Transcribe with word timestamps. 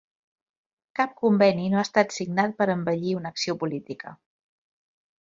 Cap 0.99 1.13
conveni 1.25 1.69
no 1.75 1.79
ha 1.81 1.85
estat 1.89 2.17
signat 2.17 2.57
per 2.63 2.69
embellir 2.77 3.15
una 3.23 3.37
acció 3.37 3.59
política. 3.67 4.19